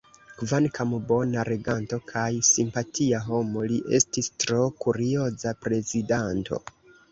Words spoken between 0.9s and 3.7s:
bona reganto kaj simpatia homo,